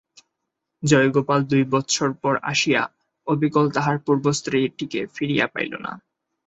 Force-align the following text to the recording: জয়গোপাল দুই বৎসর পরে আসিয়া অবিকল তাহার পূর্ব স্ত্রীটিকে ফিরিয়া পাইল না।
জয়গোপাল 0.83 1.39
দুই 1.43 1.63
বৎসর 1.71 2.09
পরে 2.21 2.39
আসিয়া 2.43 2.81
অবিকল 3.27 3.65
তাহার 3.75 3.97
পূর্ব 4.05 4.25
স্ত্রীটিকে 4.39 5.01
ফিরিয়া 5.15 5.45
পাইল 5.47 5.73
না। 5.85 5.91